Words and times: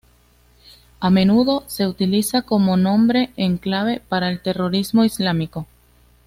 A 0.99 1.11
menudo 1.11 1.63
se 1.67 1.85
utiliza 1.85 2.41
como 2.41 2.75
nombre 2.75 3.29
en 3.37 3.59
clave 3.59 4.01
para 4.09 4.31
el 4.31 4.41
terrorismo 4.41 5.03
islámico. 5.05 5.67